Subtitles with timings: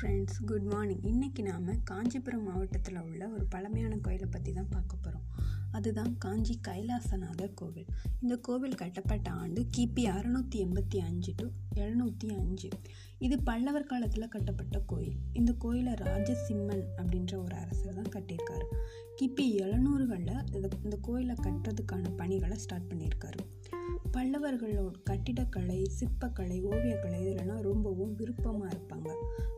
[0.00, 5.24] Friends good morning இன்றைக்கி நாம் காஞ்சிபுரம் மாவட்டத்தில் உள்ள ஒரு பழமையான கோயிலை பற்றி தான் பார்க்க போகிறோம்
[5.70, 7.88] அதுதான் காஞ்சி கைலாசநாதர் கோவில்.
[8.20, 12.68] இந்த கோவில் கட்டப்பட்ட ஆண்டு கிபி அறுநூற்றி எண்பத்தி அஞ்சு டு எழுநூற்றி அஞ்சு.
[13.18, 15.18] இது பல்லவர் காலத்தில் கட்டப்பட்ட கோயில்.
[15.32, 18.66] இந்த கோயிலை ராஜசிம்மன் அப்படின்ற ஒரு அரசர் தான் கட்டியிருக்காரு.
[19.20, 23.40] கிபி எழுநூறுகளில் இந்த கோயிலை கட்டுறதுக்கான பணிகளை ஸ்டார்ட் பண்ணியிருக்காரு.
[24.18, 29.08] பல்லவர்களோட கட்டிடக்கலை சிற்பக்கலை ஓவியக்கலை இதெல்லாம் ரொம்பவும் விருப்பமாக இருப்பாங்க.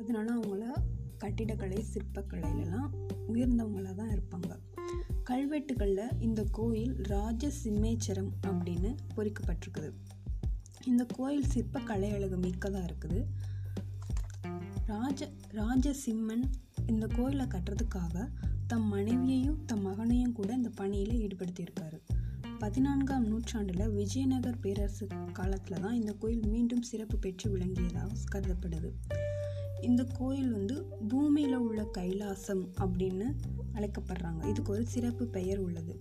[0.00, 0.72] அதனால அவங்கள
[1.18, 2.88] கட்டிடக்கலை சிற்பக்கலையிலலாம்
[3.28, 4.58] உயர்ந்தவங்களாக தான் இருப்பாங்க.
[5.24, 9.92] கல்வெட்டுகளில் இந்த கோயில் ராஜ சிம்மேச்சரம் அப்படின்னு பொறிக்கப்பட்டிருக்குது.
[10.84, 13.24] இந்த கோயில் சிற்ப கலை அழகு மிக்கதாக இருக்குது.
[14.86, 16.44] ராஜ ராஜசிம்மன்
[16.86, 18.28] இந்த கோயிலை கட்டுறதுக்காக
[18.66, 22.00] தம் மனைவியையும் தம் மகனையும் கூட இந்த பணியில் ஈடுபடுத்தியிருக்காரு.
[22.58, 28.90] பதினான்காம் நூற்றாண்டில் விஜயநகர் பேரரசு காலத்தில் தான் இந்த கோயில் மீண்டும் சிறப்பு பெற்று விளங்கியதாக கருதப்படுது.
[29.80, 33.26] இந்த கோயில் வந்து பூமியில் உள்ள கைலாசம் அப்படின்னு
[33.74, 34.46] அழைக்கப்படுறாங்க.
[34.48, 36.00] இதுக்கு ஒரு சிறப்பு பெயர் உள்ளது.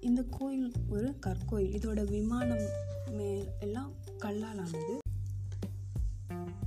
[0.00, 1.74] இந்த கோயில் ஒரு கற்கோயில்.
[1.78, 2.66] இதோட விமானம்
[3.10, 4.98] மேல் எல்லாம் கல்லால் ஆனது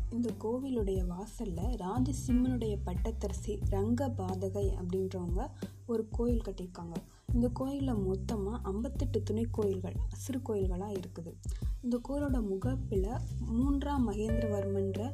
[0.09, 5.49] இந்த கோவிலுடைய வாசலில் ராஜசிம்மனுடைய பட்டத்தரசி ரங்க பாதகை அப்படின்றவங்க
[5.85, 6.97] ஒரு கோயில் கட்டியிருக்காங்க.
[7.33, 11.31] இந்த கோயிலில் மொத்தமாக ஐம்பத்தெட்டு துணை கோயில்கள் சிறு கோயில்களாக இருக்குது.
[11.81, 13.07] இந்த கோயிலோட முகப்பில்
[13.39, 15.11] மூன்றாம் மகேந்திரவர்மன்ற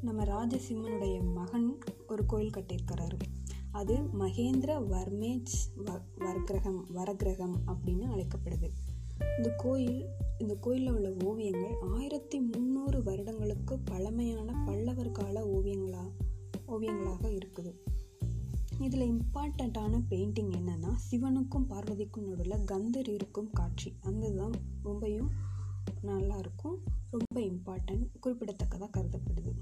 [0.00, 1.78] நம்ம ராஜசிம்மனுடைய மகன்
[2.08, 3.18] ஒரு கோயில் கட்டியிருக்கிறாரு.
[3.70, 5.56] அது மகேந்திர வர்மேஜ்
[5.86, 8.70] வ வர்கிரகம் வரகிரகம் அப்படின்னு அழைக்கப்படுது.
[9.36, 10.06] இந்த கோயில்
[10.38, 16.04] இந்த கோயிலில் உள்ள ஓவியங்கள் ஆயிரத்தி முந்நூறு வருடங்களுக்கு பழமையான பல்லவர் கால ஓவியங்களா
[16.66, 17.72] ஓவியங்களாக இருக்குது.
[18.78, 23.96] இதில் இம்பார்ட்டண்ட்டான பெயிண்டிங் என்னென்னா சிவனுக்கும் பார்வதிக்கும் நடுவில் கந்தர் இருக்கும் காட்சி.
[24.00, 24.52] அந்த தான்
[24.84, 25.30] ரொம்பையும்
[26.02, 26.76] நல்லாயிருக்கும்
[27.10, 29.52] ரொம்ப இம்பார்ட்டன்ட் குறிப்பிடத்தக்கதாக கருதப்படுது.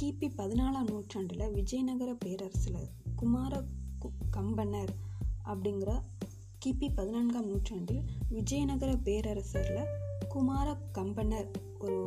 [0.00, 3.64] கிபி பதினாலாம் நூற்றாண்டில் விஜயநகர பேரரசில் குமார
[4.30, 4.92] கம்பனர்
[5.44, 6.02] அப்படிங்கிற
[6.64, 9.88] கிபி பதினான்காம் நூற்றாண்டில் விஜயநகர பேரரசரில்
[10.28, 12.00] குமார கம்பனர் ஒரு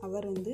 [0.00, 0.52] அவர் வந்து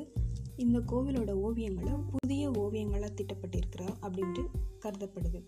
[0.63, 4.43] இந்த கோவிலோட ஓவியங்களை புதிய ஓவியங்களாக திட்டப்பட்டிருக்கிறார் அப்படின்ட்டு
[4.83, 5.39] கருதப்படுது.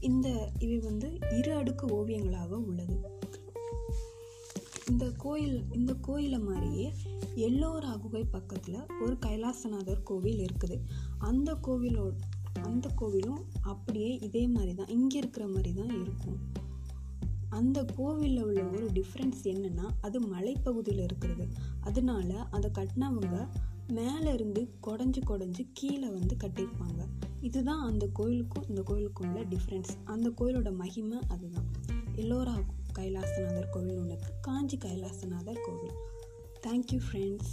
[0.00, 0.28] இந்த
[0.58, 1.08] இவை வந்து
[1.38, 2.96] இரு அடுக்கு ஓவியங்களாக உள்ளது.
[4.90, 6.86] இந்த கோயில் இந்த கோயிலை மாதிரியே
[7.48, 10.78] எல்லோரா குகை பக்கத்தில் ஒரு கைலாசநாதர் கோவில் இருக்குது.
[11.30, 12.06] அந்த கோவிலோ
[12.62, 16.38] அந்த கோவிலும் அப்படியே இதே மாதிரி தான் இங்கே இருக்கிற மாதிரி தான் இருக்கும்.
[17.58, 21.46] அந்த கோவிலில் உள்ள ஒரு டிஃப்ரென்ஸ் என்னென்னா அது மலைப்பகுதியில் இருக்கிறது.
[21.80, 23.38] அதனால அதை கட்டினவங்க
[23.88, 27.06] மேலே இருந்து குடஞ்சி குடஞ்சி கீழே வந்து கட்டியிருப்பாங்க.
[27.40, 31.66] இதுதான் அந்த கோயிலுக்கும் இந்த கோயிலுக்கும் உள்ள டிஃப்ரென்ஸ் அந்த கோயிலோட மகிமை அதுதான்.
[32.14, 32.62] எல்லோரா
[32.92, 35.94] கைலாசநாதர் கோவில் ஒன்று காஞ்சி கைலாசநாதர் கோவில்.
[36.66, 37.52] Thank you friends